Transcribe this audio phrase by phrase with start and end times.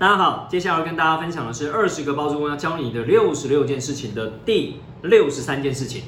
[0.00, 6.04] 大家好，接下来跟大家分享的是二十个包租公要教你的六十六件事情的第六十三件事情。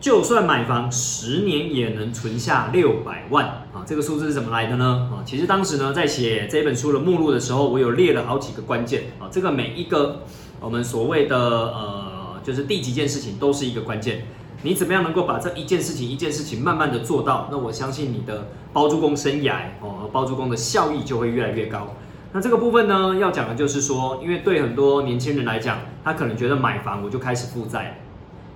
[0.00, 3.84] 就算买房十年也能存下六百万啊！
[3.84, 5.10] 这个数字是怎么来的呢？
[5.12, 9.28] 啊，其实当时呢在写这本书的目录的时候，我有列了好几个关键啊。
[9.30, 10.22] 这个每一个
[10.58, 14.24] 我们所谓的呃，就是第几件事情都是一个关键。
[14.62, 17.48] 你怎么样能够把这一件事情一件事情慢慢的做到？
[17.52, 21.94] 那我相信你的包租公生涯哦，包租公的效益就会越来越高。
[22.32, 28.00] 那这个部分呢，要讲的就是说，因为对很多年轻人来讲，他可能觉得买房我就开始负债。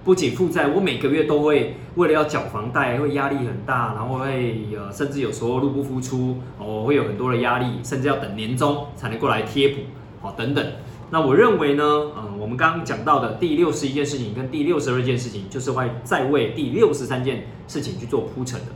[0.02, 9.80] 不仅负债，我每个月都会为了要缴房贷，会压力很大，然后会呃，甚至有时候入不敷出，哦，会有很多的压力，甚至要等年终才能过来贴补，
[10.22, 10.64] 哦，等等。
[11.10, 11.82] 那我认为呢，
[12.16, 18.66] 嗯，我们刚刚讲到的第六十一件事情跟第六十二件事情，就是会再为第六十三件事情去做铺陈的。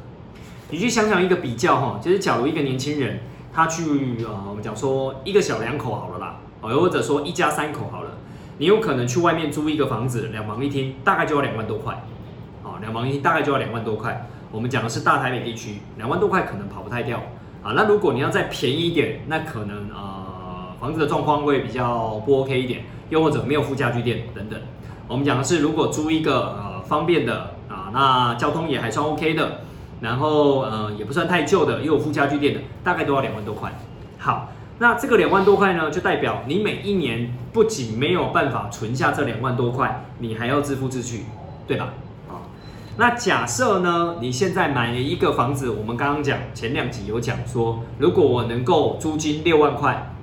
[0.71, 3.21] 你去想想一个比较哈，就是假如一个年轻人
[3.53, 8.11] 他去呃，我们讲说一个小两口好了啦，哦，又或者说一家三口好了。
[8.59, 11.95] 你有可能去外面租一个房子，两房一厅，大概就要两万多块，
[12.63, 14.29] 啊，两房一厅大概就要两万多块。
[14.53, 17.19] 我们讲的是大台北地区，两万多块可能跑不太掉，
[17.63, 24.61] 啊，那如果你要再便宜一点，那可能呃房子的状况会比较不 OK 一点，又或者没有附家具店等等。
[25.09, 29.61] 我们讲的是如果租一个呃方便的啊，那交通也还算 OK 的，
[30.01, 33.73] 然后呃也不算太旧的，又有附家具店的，大概都要两万多块。
[34.19, 34.49] 好。
[34.83, 41.27] 那这个两万多块呢，就代表你每一年不仅没有办法存下这两万多块，你还要自付自去，
[41.67, 41.93] 对吧？
[42.31, 42.49] 啊，
[42.97, 50.15] 那假设呢，你现在买了一个房子，我们刚刚讲前两集有讲说，如果我能够租金六万块，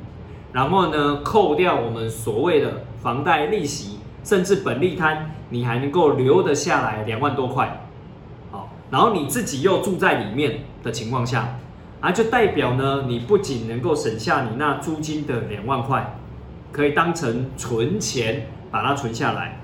[0.54, 7.87] 然后呢扣掉我们所谓的房贷利息，甚至本利摊，你还能够留得下来两万多块，
[8.90, 11.58] 然后你自己又住在里面的情况下。
[12.00, 16.20] 啊，就代表呢，你不仅能够省下你那租金的两万块，
[16.72, 19.60] 可以当成存钱把它存下来，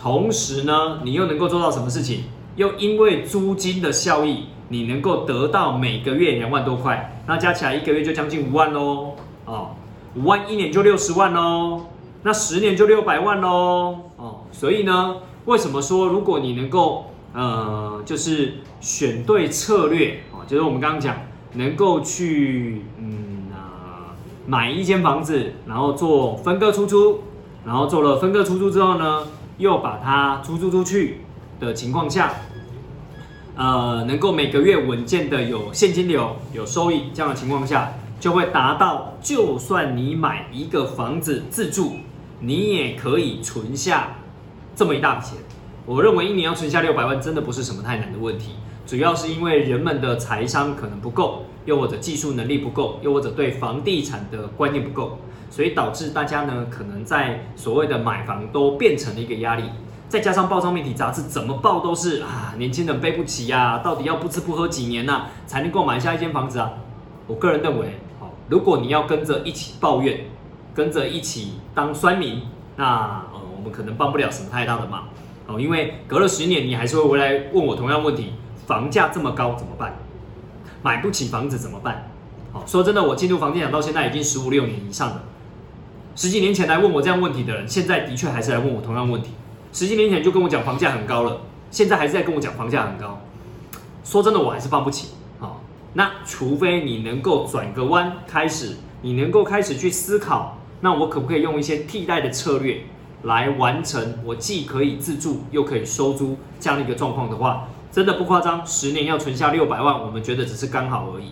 [0.00, 2.22] 同时呢，你又能够做到什么事情？
[2.54, 9.14] 又因为租金的效益，你能够得到每个月两万多块，那加起来一个月就将近五万喽，
[9.44, 9.70] 哦，
[10.14, 11.86] 五万一年就六十万喽，
[12.22, 15.16] 那十年就六百万喽，哦，所以呢，
[15.46, 21.16] 为什么说如果你能够呃，就是选对策略哦，就是我们刚刚讲。
[21.54, 24.16] 能够去嗯啊
[24.46, 27.24] 买一间房子，然后做分割出租，
[27.66, 29.26] 然后做了分割出租之后呢，
[29.58, 31.18] 又把它出租出去
[31.60, 32.32] 的情况下，
[33.54, 41.96] 呃，能够每个月稳健的有现金流、有收益这样的情况下，就会达到，就算你买一个房子自住，
[42.40, 44.14] 你也可以存下
[44.74, 45.36] 这么一大笔钱。
[45.84, 48.52] 我认为一年要存下六百万，真的不是什么太难的问题。
[48.86, 55.18] 主要是因为人们的财商可能不够，又或者技术能力不够，又或者对房地产的观念不够，
[55.50, 59.64] 所以导致大家呢可能在所谓的买房都变成了一个压力。
[60.08, 66.70] 再加上报章媒体杂志怎么报都是啊，年轻人背不起呀，到底要不吃不喝几年呐才能够买下一间房子啊？
[67.26, 70.26] 我个人认为，好，如果你要跟着一起抱怨，
[70.74, 72.42] 跟着一起当酸民，
[72.76, 75.08] 那呃我们可能帮不了什么太大的忙
[75.46, 78.32] 哦，因为隔了十年，你还是会回来问我同样问题。
[78.66, 79.96] 房价这么高怎么办？
[80.82, 82.10] 买不起房子怎么办？
[82.52, 85.24] 好，说真的，我进入房地产到现在已经十五六年以上了。
[86.14, 89.30] 十几年前来问我这样问题的人，现在的确还是来问我同样问题。
[89.72, 93.20] 十几年前就跟我讲房价很高了，现在还是在跟我讲房价很高。
[94.04, 95.08] 说真的，我还是放不起。
[95.38, 95.62] 好，
[95.94, 102.82] 那除非你能够转个弯，开始你能够开始去思考，那我可不可以用一些替代的策略
[103.22, 107.68] 来完成我既可以自住又可以收租这样的一个状况的话？
[107.90, 111.26] 真的不夸张，十年要存下六百万，我们觉得只是刚好而已，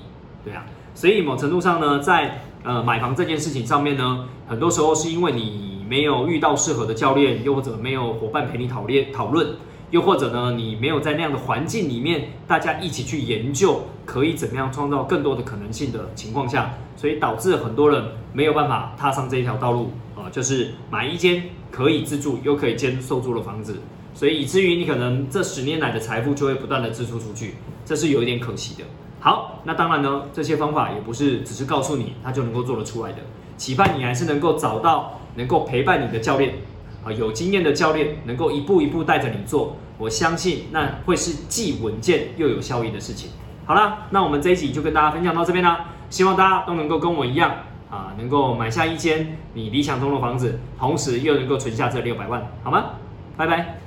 [0.45, 0.67] 对啊。
[0.95, 9.55] 所以某程度上呢，在呃买房这件事情上面呢，很多时候是因为你没有遇到适合的教练，又或者没有伙伴陪你讨论讨论，
[9.91, 23.81] 又或者呢，你没有在那样的环境里面，大家一起去研究可以怎么样创造更多的可能性的情况下，所以导致很多人没有办法踏上这一条道路啊，就是买一间可以自住又可以兼收租的房子。
[24.15, 27.55] 所以以至于你可能这十年来的财富就会不断的支出出去，
[27.85, 28.85] 这是有一点可惜的。
[29.19, 33.19] 好，那当然呢，这些方法也不是只是告诉你他就能够做得出来的，
[33.57, 36.55] 期盼你还是能够找到能够陪伴你的教练
[37.05, 43.31] 啊，有经验的教练能够一步一步带着你做，我相信那会是既稳健又有效益的事情。
[43.65, 47.53] 好啦，那我们这一集就跟大家分享到这边啦，希望大家都能够跟我一样
[47.91, 52.85] 啊，能够买下一间你理想中的房子，同时又能够存下这六百万，好吗？
[53.37, 53.80] 拜拜。